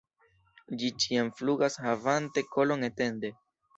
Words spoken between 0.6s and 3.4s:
Ĝi ĉiam flugas havante kolon etende.